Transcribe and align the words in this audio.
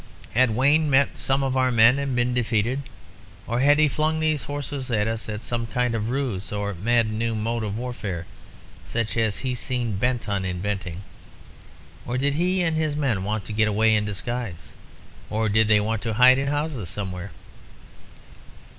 Had 0.33 0.55
Wayne 0.55 0.89
met 0.89 1.19
some 1.19 1.43
of 1.43 1.55
our 1.55 1.71
men 1.71 1.99
and 1.99 2.15
been 2.15 2.33
defeated? 2.33 2.81
Or 3.45 3.59
had 3.59 3.77
he 3.77 3.87
flung 3.87 4.19
these 4.19 4.41
horses 4.41 4.89
at 4.89 5.07
us 5.07 5.29
as 5.29 5.45
some 5.45 5.67
kind 5.67 5.93
of 5.93 6.09
ruse 6.09 6.51
or 6.51 6.73
mad 6.73 7.11
new 7.11 7.35
mode 7.35 7.63
of 7.63 7.77
warfare, 7.77 8.25
such 8.83 9.15
as 9.15 9.37
he 9.45 9.53
seemed 9.53 9.99
bent 9.99 10.27
on 10.27 10.43
inventing? 10.43 11.03
Or 12.03 12.17
did 12.17 12.33
he 12.33 12.63
and 12.63 12.75
his 12.75 12.95
men 12.95 13.23
want 13.23 13.45
to 13.45 13.53
get 13.53 13.67
away 13.67 13.93
in 13.95 14.03
disguise? 14.03 14.71
Or 15.29 15.49
did 15.49 15.67
they 15.67 15.79
want 15.79 16.01
to 16.01 16.13
hide 16.15 16.39
in 16.39 16.47
houses 16.47 16.89
somewhere? 16.89 17.29